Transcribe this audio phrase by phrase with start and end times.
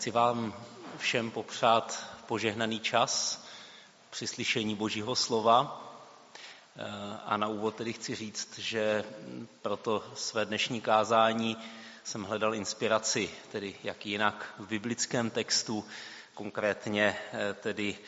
[0.00, 0.54] Chci vám
[0.98, 3.44] všem popřát požehnaný čas
[4.10, 5.82] při slyšení Božího slova.
[7.24, 9.04] A na úvod tedy chci říct, že
[9.62, 11.56] pro to své dnešní kázání
[12.04, 15.84] jsem hledal inspiraci, tedy jak jinak v biblickém textu,
[16.34, 17.16] konkrétně
[17.54, 17.98] tedy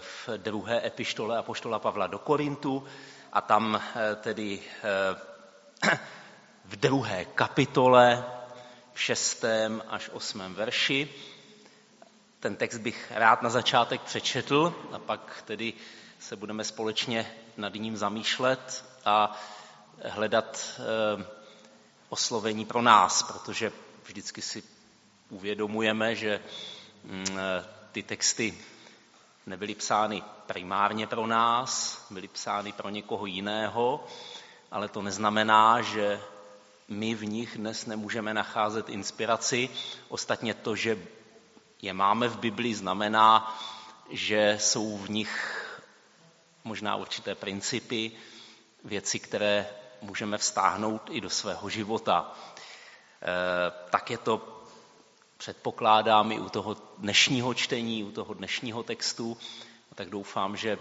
[0.00, 2.84] v druhé epištole Apoštola Pavla do Korintu
[3.32, 3.82] a tam
[4.16, 4.60] tedy
[6.64, 8.24] v druhé kapitole
[8.94, 11.08] v šestém až osmém verši.
[12.40, 15.72] Ten text bych rád na začátek přečetl a pak tedy
[16.18, 19.40] se budeme společně nad ním zamýšlet a
[20.04, 21.26] hledat eh,
[22.08, 23.72] oslovení pro nás, protože
[24.04, 24.62] vždycky si
[25.30, 26.40] uvědomujeme, že
[27.04, 28.58] mm, eh, ty texty
[29.46, 34.06] nebyly psány primárně pro nás, byly psány pro někoho jiného,
[34.70, 36.20] ale to neznamená, že
[36.88, 39.68] my v nich dnes nemůžeme nacházet inspiraci.
[40.08, 40.98] Ostatně to, že
[41.82, 43.56] je máme v Biblii, znamená,
[44.10, 45.60] že jsou v nich
[46.64, 48.12] možná určité principy,
[48.84, 49.66] věci, které
[50.02, 52.32] můžeme vztáhnout i do svého života.
[52.32, 54.62] E, tak je to,
[55.36, 59.36] předpokládám, i u toho dnešního čtení, u toho dnešního textu.
[59.94, 60.78] Tak doufám, že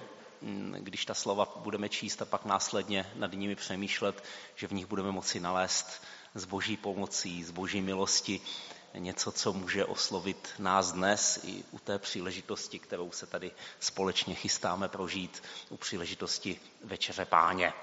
[0.79, 4.23] když ta slova budeme číst a pak následně nad nimi přemýšlet,
[4.55, 6.03] že v nich budeme moci nalézt
[6.35, 8.41] z boží pomocí, z boží milosti
[8.93, 14.89] něco, co může oslovit nás dnes i u té příležitosti, kterou se tady společně chystáme
[14.89, 17.73] prožít, u příležitosti Večeře Páně.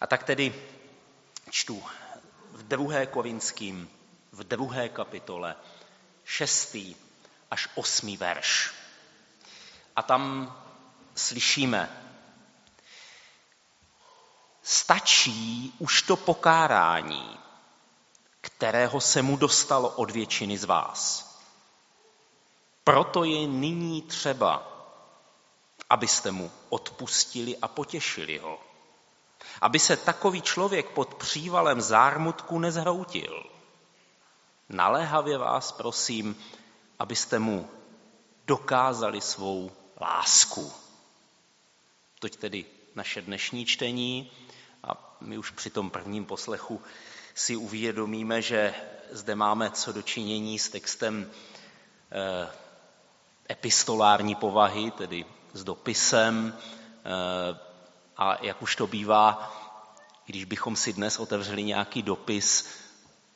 [0.00, 0.54] A tak tedy
[1.50, 1.84] čtu
[2.52, 3.90] v druhé Korinským,
[4.32, 5.54] v druhé kapitole,
[6.24, 6.96] šestý
[7.50, 8.74] až osmý verš.
[9.96, 10.52] A tam
[11.16, 12.02] slyšíme.
[14.62, 17.38] Stačí už to pokárání,
[18.40, 21.26] kterého se mu dostalo od většiny z vás.
[22.84, 24.68] Proto je nyní třeba,
[25.90, 28.58] abyste mu odpustili a potěšili ho.
[29.60, 33.44] Aby se takový člověk pod přívalem zármutku nezhroutil.
[34.68, 36.36] Naléhavě vás prosím,
[36.98, 37.70] abyste mu
[38.46, 40.85] dokázali svou lásku.
[42.18, 44.30] Toť tedy naše dnešní čtení.
[44.84, 46.82] A my už při tom prvním poslechu
[47.34, 48.74] si uvědomíme, že
[49.10, 51.30] zde máme co dočinění s textem
[52.12, 52.48] eh,
[53.50, 56.58] epistolární povahy, tedy s dopisem.
[57.04, 57.58] Eh,
[58.16, 59.52] a jak už to bývá,
[60.26, 62.68] když bychom si dnes otevřeli nějaký dopis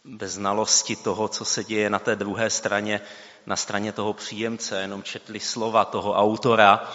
[0.05, 3.01] bez znalosti toho, co se děje na té druhé straně,
[3.47, 6.93] na straně toho příjemce, jenom četli slova toho autora,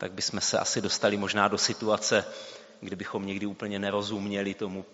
[0.00, 2.24] tak bychom se asi dostali možná do situace,
[2.80, 4.84] kdybychom někdy úplně nerozuměli tomu,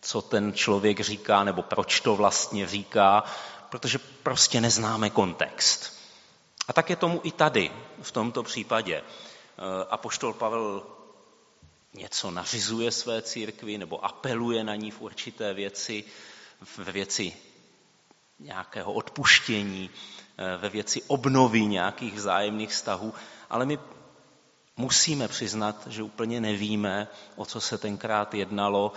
[0.00, 3.24] co ten člověk říká, nebo proč to vlastně říká,
[3.70, 5.98] protože prostě neznáme kontext.
[6.68, 7.70] A tak je tomu i tady,
[8.02, 8.94] v tomto případě.
[8.94, 9.02] E,
[9.90, 10.86] Apoštol Pavel
[11.94, 16.04] něco nařizuje své církvi nebo apeluje na ní v určité věci,
[16.78, 17.36] ve věci
[18.38, 19.90] nějakého odpuštění,
[20.38, 23.14] e, ve věci obnovy nějakých vzájemných vztahů,
[23.50, 23.78] ale my
[24.76, 28.92] musíme přiznat, že úplně nevíme, o co se tenkrát jednalo,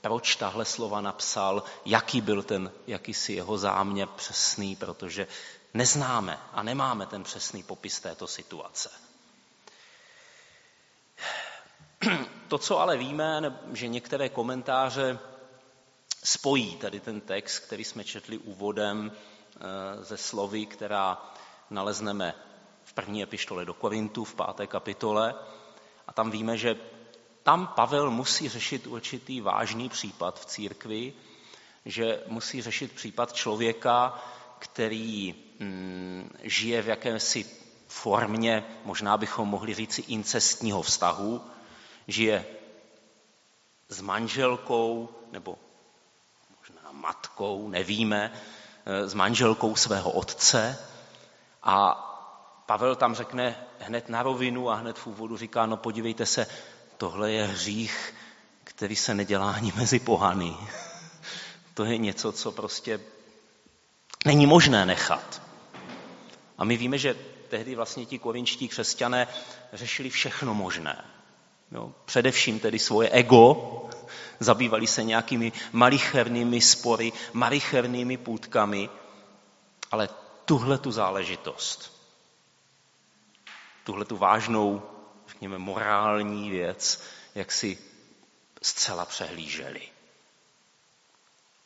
[0.00, 5.26] proč tahle slova napsal, jaký byl ten jakýsi jeho záměr přesný, protože
[5.74, 8.90] neznáme a nemáme ten přesný popis této situace.
[12.48, 15.18] To, co ale víme, že některé komentáře
[16.24, 21.22] spojí tady ten text, který jsme četli úvodem eh, ze slovy, která
[21.70, 22.34] nalezneme
[22.88, 25.34] v první epištole do Korintu, v páté kapitole.
[26.06, 26.76] A tam víme, že
[27.42, 31.12] tam Pavel musí řešit určitý vážný případ v církvi,
[31.84, 34.22] že musí řešit případ člověka,
[34.58, 37.46] který mm, žije v jakési
[37.86, 41.44] formě, možná bychom mohli říci incestního vztahu,
[42.08, 42.46] žije
[43.88, 45.58] s manželkou nebo
[46.58, 48.32] možná matkou, nevíme,
[48.86, 50.78] s manželkou svého otce
[51.62, 52.04] a
[52.68, 56.46] Pavel tam řekne hned na rovinu a hned v úvodu říká, no podívejte se,
[56.96, 58.14] tohle je hřích,
[58.64, 60.56] který se nedělá ani mezi pohany.
[61.74, 63.00] To je něco, co prostě
[64.26, 65.42] není možné nechat.
[66.58, 67.16] A my víme, že
[67.48, 69.28] tehdy vlastně ti korinčtí křesťané
[69.72, 71.04] řešili všechno možné.
[71.72, 73.88] Jo, především tedy svoje ego,
[74.40, 78.88] zabývali se nějakými malichernými spory, malichernými půdkami,
[79.90, 80.08] ale
[80.44, 81.97] tuhle tu záležitost
[83.88, 84.82] tuhle tu vážnou,
[85.28, 87.02] řekněme, morální věc,
[87.34, 87.78] jak si
[88.62, 89.88] zcela přehlíželi.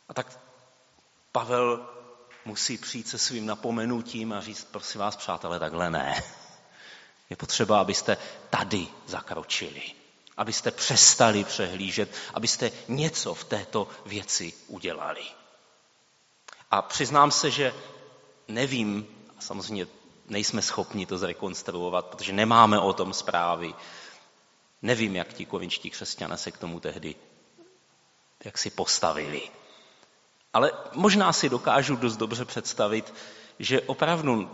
[0.08, 0.38] A tak
[1.32, 1.88] Pavel
[2.44, 6.22] musí přijít se svým napomenutím a říct, prosím vás, přátelé, takhle ne.
[7.30, 8.16] Je potřeba, abyste
[8.50, 9.82] tady zakročili,
[10.36, 15.25] abyste přestali přehlížet, abyste něco v této věci udělali.
[16.70, 17.75] A přiznám se, že
[18.48, 19.06] nevím,
[19.40, 19.86] samozřejmě
[20.28, 23.74] nejsme schopni to zrekonstruovat, protože nemáme o tom zprávy.
[24.82, 27.14] Nevím, jak ti kovinčtí křesťané se k tomu tehdy
[28.44, 29.42] jak si postavili.
[30.52, 33.14] Ale možná si dokážu dost dobře představit,
[33.58, 34.50] že opravdu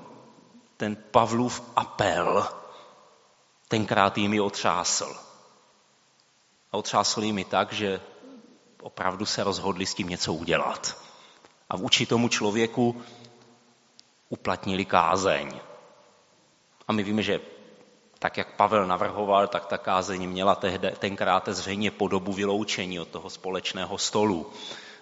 [0.77, 2.49] ten Pavlův apel
[3.69, 5.17] tenkrát jimi otřásl.
[6.73, 8.01] A otřásl jimi tak, že
[8.83, 10.97] opravdu se rozhodli s tím něco udělat.
[11.71, 13.03] A vůči tomu člověku
[14.29, 15.61] uplatnili kázeň.
[16.89, 17.41] A my víme, že
[18.19, 23.31] tak, jak Pavel navrhoval, tak ta kázeň měla tehde, tenkrát zřejmě podobu vyloučení od toho
[23.31, 24.53] společného stolu,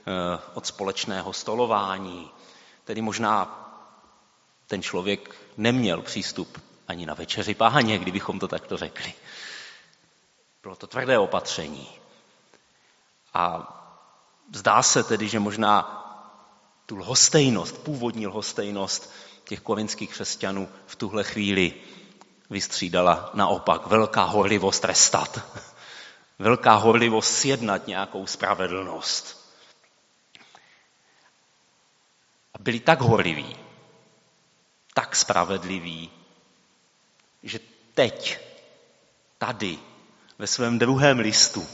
[0.07, 2.31] eh, od společného stolování.
[2.85, 3.63] Tedy možná
[4.67, 9.13] ten člověk neměl přístup ani na večeři páně, kdybychom to takto řekli.
[10.63, 11.89] Bylo to tvrdé opatření.
[13.35, 13.73] A
[14.55, 16.06] zdá se tedy, že možná
[16.87, 19.13] tu lhostejnost, původní lhostejnost
[19.45, 21.75] těch korinských křesťanů v tuhle chvíli
[22.51, 25.61] vystřídala naopak velká horlivost trestat.
[26.39, 29.53] Velká horlivost sjednat nějakou spravedlnost.
[32.55, 33.57] A byli tak horliví,
[34.95, 36.11] tak spravedliví,
[37.43, 37.61] že
[37.95, 38.39] teď,
[39.39, 39.79] tady,
[40.39, 41.67] ve svém druhém listu,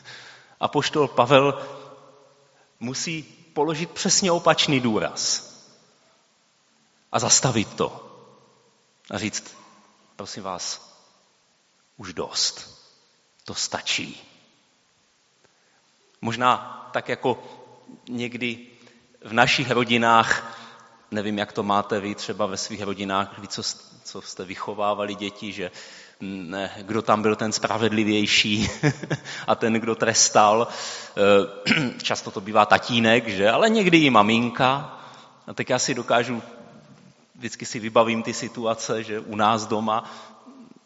[0.60, 1.66] apoštol Pavel
[2.80, 5.22] musí položit přesně opačný důraz
[7.12, 7.88] a zastavit to
[9.10, 9.56] a říct,
[10.16, 10.96] prosím vás,
[11.96, 12.84] už dost,
[13.44, 14.20] to stačí.
[16.20, 16.56] Možná
[16.92, 17.42] tak jako
[18.08, 18.66] někdy
[19.24, 20.60] v našich rodinách,
[21.10, 23.62] nevím, jak to máte vy třeba ve svých rodinách, vy, co,
[24.04, 25.70] co jste vychovávali děti, že
[26.20, 28.70] ne, kdo tam byl ten spravedlivější
[29.46, 30.68] a ten, kdo trestal.
[30.68, 33.50] Eh, často to bývá tatínek, že?
[33.50, 34.92] ale někdy i maminka.
[35.46, 36.42] A tak já si dokážu
[37.34, 40.10] vždycky si vybavím ty situace, že u nás doma,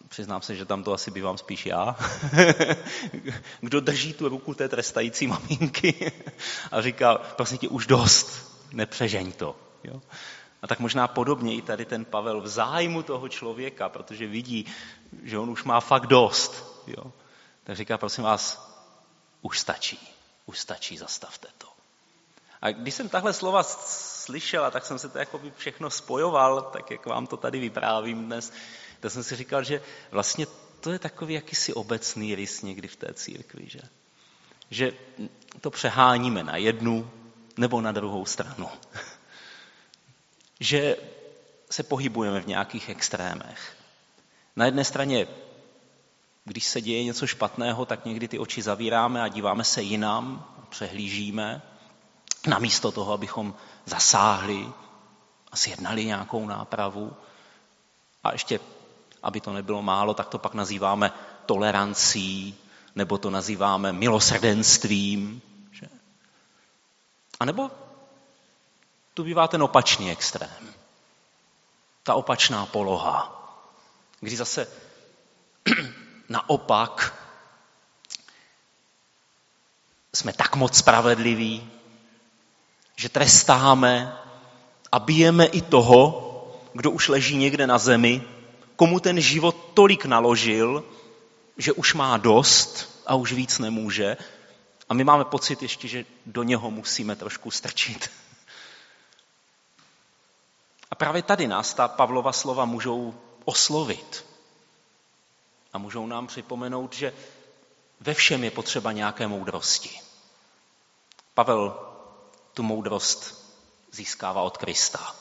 [0.08, 1.96] přiznám se, že tam to asi bývám spíš já,
[3.60, 6.12] kdo drží tu ruku té trestající maminky
[6.72, 9.69] a říká, prosím tě, už dost, nepřežeň to.
[9.84, 10.02] Jo?
[10.62, 14.66] A tak možná podobně i tady ten Pavel v zájmu toho člověka, protože vidí,
[15.22, 16.82] že on už má fakt dost.
[16.86, 17.12] Jo?
[17.64, 18.70] Tak říká, prosím vás,
[19.42, 19.98] už stačí,
[20.46, 21.66] už stačí, zastavte to.
[22.62, 27.06] A když jsem tahle slova slyšel, tak jsem se to jako všechno spojoval, tak jak
[27.06, 28.52] vám to tady vyprávím dnes,
[29.00, 30.46] tak jsem si říkal, že vlastně
[30.80, 33.80] to je takový jakýsi obecný rys někdy v té církvi, že?
[34.70, 34.92] že
[35.60, 37.10] to přeháníme na jednu
[37.56, 38.68] nebo na druhou stranu.
[40.60, 40.96] Že
[41.70, 43.76] se pohybujeme v nějakých extrémech.
[44.56, 45.26] Na jedné straně,
[46.44, 51.62] když se děje něco špatného, tak někdy ty oči zavíráme a díváme se jinam, přehlížíme,
[52.46, 53.54] namísto toho, abychom
[53.86, 54.72] zasáhli
[55.52, 57.16] a sjednali nějakou nápravu.
[58.24, 58.60] A ještě,
[59.22, 61.12] aby to nebylo málo, tak to pak nazýváme
[61.46, 62.54] tolerancí,
[62.94, 65.42] nebo to nazýváme milosrdenstvím.
[65.72, 65.86] Že?
[67.40, 67.70] A nebo
[69.20, 70.74] tu bývá ten opačný extrém.
[72.02, 73.28] Ta opačná poloha,
[74.20, 74.66] kdy zase
[76.28, 77.14] naopak
[80.12, 81.70] jsme tak moc spravedliví,
[82.96, 84.16] že trestáme
[84.92, 86.02] a bijeme i toho,
[86.72, 88.22] kdo už leží někde na zemi,
[88.76, 90.84] komu ten život tolik naložil,
[91.56, 94.16] že už má dost a už víc nemůže.
[94.88, 98.10] A my máme pocit ještě, že do něho musíme trošku strčit.
[100.90, 104.26] A právě tady nás ta Pavlova slova můžou oslovit.
[105.72, 107.14] A můžou nám připomenout, že
[108.00, 110.00] ve všem je potřeba nějaké moudrosti.
[111.34, 111.92] Pavel
[112.54, 113.50] tu moudrost
[113.90, 115.14] získává od Krista.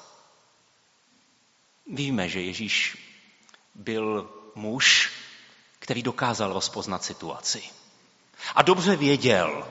[1.88, 2.97] Víme, že Ježíš
[3.75, 5.11] byl muž,
[5.79, 7.63] který dokázal rozpoznat situaci.
[8.55, 9.67] A dobře věděl,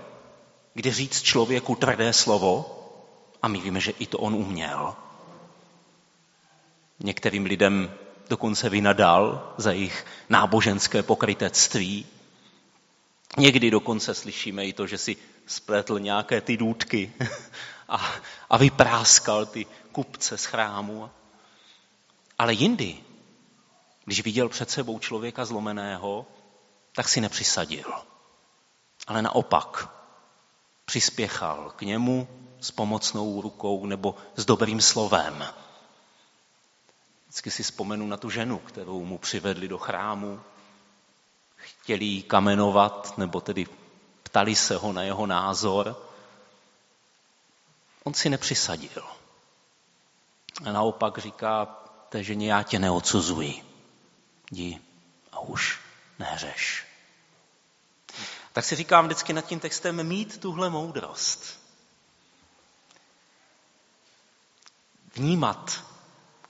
[0.75, 2.75] kdy říct člověku tvrdé slovo,
[3.43, 4.97] a my víme, že i to on uměl.
[7.01, 7.95] Některým lidem
[8.29, 12.07] dokonce vynadal za jejich náboženské pokrytectví.
[13.37, 17.13] Někdy dokonce slyšíme i to, že si spletl nějaké ty důdky
[17.89, 18.13] a,
[18.51, 21.11] a vypráskal ty kupce z chrámu.
[22.39, 22.97] Ale jindy,
[24.05, 26.27] když viděl před sebou člověka zlomeného,
[26.93, 27.93] tak si nepřisadil.
[29.07, 29.89] Ale naopak
[30.85, 32.29] přispěchal k němu,
[32.61, 35.45] s pomocnou rukou nebo s dobrým slovem.
[37.29, 40.41] Vždycky si vzpomenu na tu ženu, kterou mu přivedli do chrámu.
[41.57, 43.67] Chtěli jí kamenovat, nebo tedy
[44.23, 46.09] ptali se ho na jeho názor.
[48.05, 49.05] On si nepřisadil.
[50.65, 51.67] A naopak říká
[52.09, 53.65] té ženě, já tě neodsuzuji.
[54.51, 54.81] Jdi
[55.33, 55.81] a už
[56.19, 56.87] nehřeš.
[58.53, 61.61] Tak si říkám vždycky nad tím textem mít tuhle moudrost.
[65.15, 65.85] Vnímat,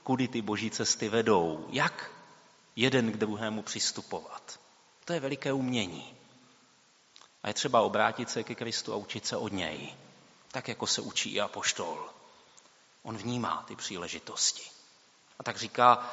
[0.09, 2.11] kudy ty boží cesty vedou, jak
[2.75, 4.59] jeden k druhému přistupovat.
[5.05, 6.13] To je veliké umění.
[7.43, 9.93] A je třeba obrátit se ke Kristu a učit se od něj,
[10.51, 12.09] tak jako se učí i apoštol.
[13.03, 14.69] On vnímá ty příležitosti.
[15.39, 16.09] A tak říká,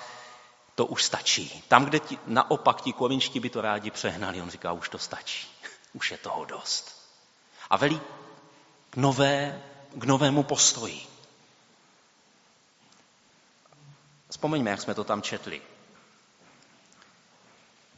[0.74, 1.62] to už stačí.
[1.68, 5.48] Tam, kde ti, naopak ti korinčtí by to rádi přehnali, on říká, už to stačí.
[5.92, 7.10] Už je toho dost.
[7.70, 8.00] A velí
[8.90, 9.62] k, nové,
[9.94, 11.15] k novému postoji.
[14.36, 15.62] Vzpomeňme, jak jsme to tam četli.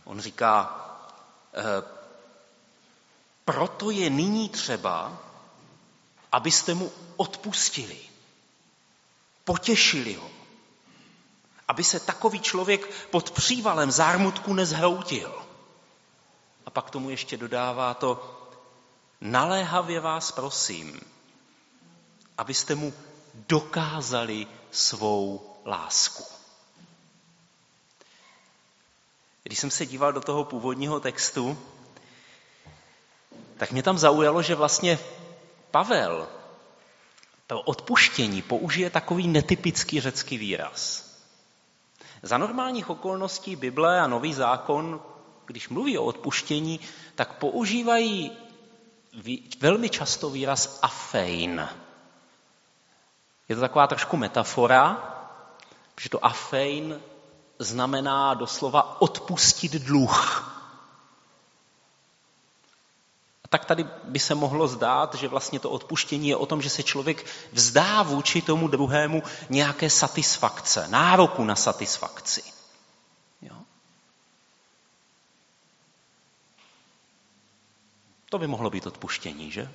[0.05, 0.55] On říká,
[1.55, 1.83] e,
[3.45, 5.19] proto je nyní třeba,
[6.33, 7.99] abyste mu odpustili,
[9.45, 10.31] potěšili ho,
[11.69, 15.43] aby se takový člověk pod přívalem zármutku nezhroutil.
[16.67, 18.39] A pak tomu ještě dodává to,
[19.21, 21.01] naléhavě vás prosím,
[22.39, 22.95] abyste mu
[23.49, 26.25] dokázali svou lásku.
[29.43, 31.59] Když jsem se díval do toho původního textu,
[33.57, 34.99] tak mě tam zaujalo, že vlastně
[35.71, 36.29] Pavel
[37.47, 41.09] to odpuštění použije takový netypický řecký výraz.
[42.23, 45.01] Za normálních okolností Bible a Nový zákon,
[45.47, 46.81] když mluví o odpuštění,
[47.15, 48.33] tak používají
[49.61, 51.69] velmi často výraz afein.
[53.49, 55.15] Je to taková trošku metafora,
[55.95, 57.01] protože to afein
[57.59, 60.45] znamená doslova odpustit dluh.
[63.45, 66.71] A tak tady by se mohlo zdát, že vlastně to odpuštění je o tom, že
[66.71, 72.43] se člověk vzdá vůči tomu druhému nějaké satisfakce, nároku na satisfakci.
[73.43, 73.57] Jo?
[78.31, 79.71] To by mohlo být odpuštění, že?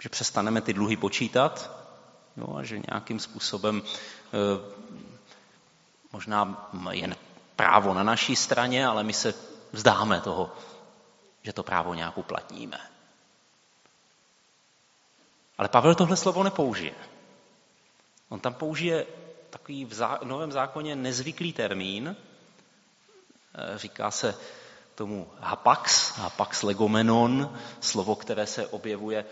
[0.00, 1.87] Že přestaneme ty dluhy počítat
[2.38, 4.38] jo, a že nějakým způsobem e,
[6.12, 7.16] možná je
[7.56, 9.34] právo na naší straně, ale my se
[9.72, 10.52] vzdáme toho
[11.48, 12.80] že to právo nějak uplatníme.
[15.58, 16.94] Ale Pavel tohle slovo nepoužije.
[18.28, 19.06] On tam použije
[19.50, 22.16] takový v novém zákoně nezvyklý termín,
[23.54, 24.34] e, říká se
[24.94, 29.24] tomu hapax, hapax legomenon, slovo, které se objevuje,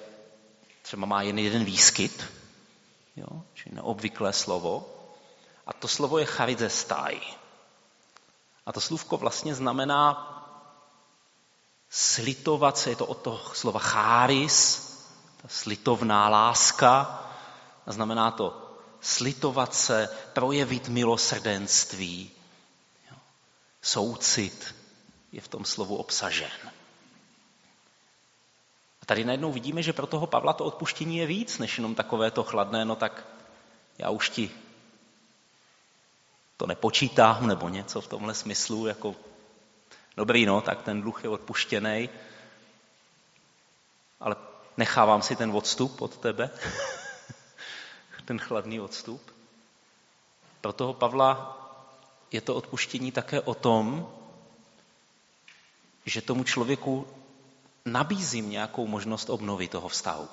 [0.82, 2.24] třeba má jen jeden výskyt,
[3.16, 4.86] jo, čili neobvyklé slovo.
[5.66, 7.20] A to slovo je charizestai.
[8.66, 10.32] A to slůvko vlastně znamená
[11.90, 14.86] slitovat se, je to od toho slova cháris,
[15.42, 17.22] ta slitovná láska,
[17.86, 22.30] a znamená to slitovat se, projevit milosrdenství,
[23.10, 23.16] jo.
[23.82, 24.74] soucit
[25.32, 26.50] je v tom slovu obsažen.
[29.06, 32.42] Tady najednou vidíme, že pro toho Pavla to odpuštění je víc, než jenom takové to
[32.42, 33.26] chladné, no tak
[33.98, 34.50] já už ti
[36.56, 39.14] to nepočítám, nebo něco v tomhle smyslu, jako
[40.16, 42.08] Dobrý, no, tak ten dluh je odpuštěný,
[44.20, 44.36] ale
[44.76, 46.50] nechávám si ten odstup od tebe,
[48.24, 49.32] ten chladný odstup.
[50.60, 51.58] Pro toho Pavla
[52.32, 54.12] je to odpuštění také o tom,
[56.06, 57.06] že tomu člověku
[57.86, 60.28] nabízím nějakou možnost obnovy toho vztahu.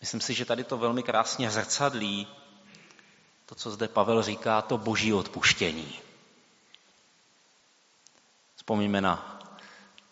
[0.00, 2.26] Myslím si, že tady to velmi krásně zrcadlí
[3.46, 5.92] to, co zde Pavel říká, to boží odpuštění.
[8.56, 9.40] Vzpomíme na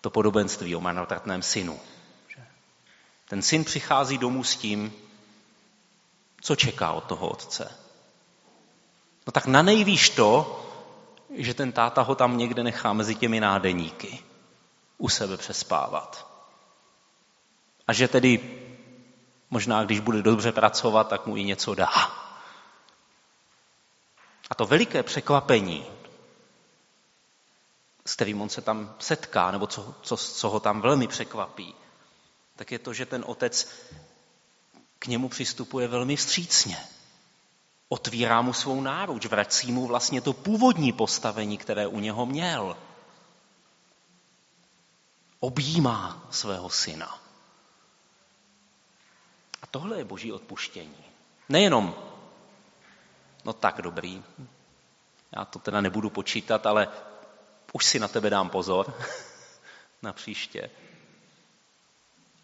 [0.01, 1.81] to podobenství o marnotratném synu.
[3.29, 4.93] Ten syn přichází domů s tím,
[6.41, 7.79] co čeká od toho otce.
[9.27, 10.63] No tak na nejvíš to,
[11.35, 14.25] že ten táta ho tam někde nechá mezi těmi nádeníky
[14.99, 16.27] u sebe přespávat.
[17.87, 18.63] A že tedy
[19.51, 21.93] možná, když bude dobře pracovat, tak mu i něco dá.
[24.51, 25.87] A to veliké překvapení
[28.07, 31.75] s kterým on se tam setká, nebo co, co, co ho tam velmi překvapí,
[32.57, 33.69] tak je to, že ten otec
[34.99, 36.77] k němu přistupuje velmi vstřícně.
[37.89, 42.77] Otvírá mu svou náruč, vrací mu vlastně to původní postavení, které u něho měl.
[45.47, 47.19] Objímá svého syna.
[49.63, 51.05] A tohle je boží odpuštění.
[51.49, 51.95] Nejenom,
[53.45, 54.25] no tak dobrý,
[55.33, 56.89] já to teda nebudu počítat, ale
[57.73, 58.95] už si na tebe dám pozor
[60.03, 60.71] na příště.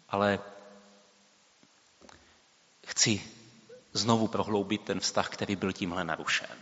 [0.09, 0.39] Ale
[2.87, 3.31] chci
[3.93, 6.57] znovu prohloubit ten vztah, který byl tímhle narušen.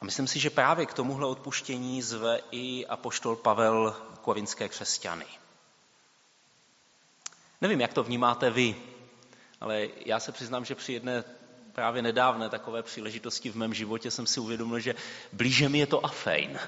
[0.00, 5.26] A myslím si, že právě k tomuhle odpuštění zve i apoštol Pavel korinské křesťany.
[7.60, 8.76] Nevím, jak to vnímáte vy,
[9.60, 11.24] ale já se přiznám, že při jedné
[11.72, 14.94] právě nedávné takové příležitosti v mém životě jsem si uvědomil, že
[15.32, 16.58] blíže mi je to afejn.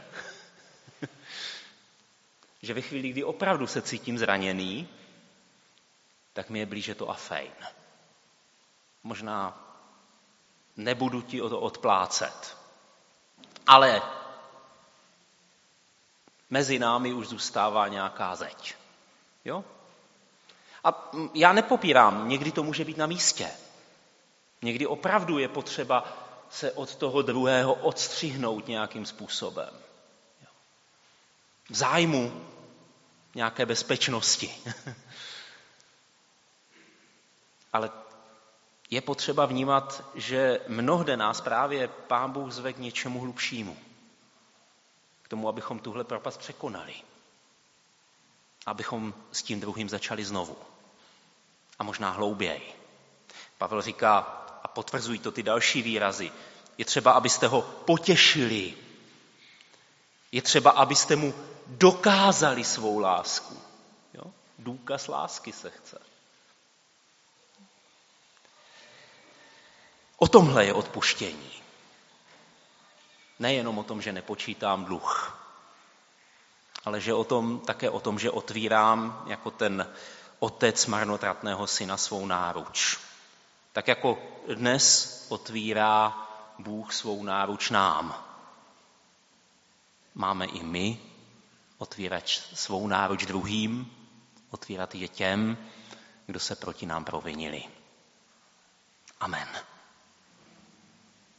[2.62, 4.88] že ve chvíli, kdy opravdu se cítím zraněný,
[6.32, 7.52] tak mi je blíže to afejn.
[9.02, 9.66] Možná
[10.76, 12.56] nebudu ti o to odplácet,
[13.70, 14.02] ale
[16.50, 18.74] mezi námi už zůstává nějaká zeď.
[19.44, 19.64] Jo?
[20.84, 23.50] A já nepopírám, někdy to může být na místě.
[24.62, 26.04] Někdy opravdu je potřeba
[26.50, 29.74] se od toho druhého odstřihnout nějakým způsobem.
[31.70, 32.46] V zájmu
[33.34, 34.54] nějaké bezpečnosti.
[37.72, 37.90] Ale
[38.90, 43.76] je potřeba vnímat, že mnohde nás právě Pán Bůh zve k něčemu hlubšímu.
[45.22, 46.94] K tomu, abychom tuhle propast překonali.
[48.66, 50.56] Abychom s tím druhým začali znovu.
[51.78, 52.74] A možná hlouběji.
[53.58, 54.18] Pavel říká,
[54.62, 56.32] a potvrzují to ty další výrazy,
[56.78, 58.74] je třeba, abyste ho potěšili.
[60.32, 61.34] Je třeba, abyste mu
[61.66, 63.58] dokázali svou lásku.
[64.14, 64.24] Jo?
[64.58, 66.09] Důkaz lásky se chce.
[70.22, 71.50] O tomhle je odpuštění.
[73.38, 75.38] Nejenom o tom, že nepočítám dluh,
[76.84, 79.92] ale že o tom, také o tom, že otvírám jako ten
[80.38, 82.98] otec marnotratného syna svou náruč.
[83.72, 84.18] Tak jako
[84.54, 88.24] dnes otvírá Bůh svou náruč nám.
[90.14, 90.98] Máme i my
[91.78, 93.92] otvírat svou náruč druhým,
[94.50, 95.58] otvírat je těm,
[96.26, 97.64] kdo se proti nám provinili.
[99.20, 99.48] Amen.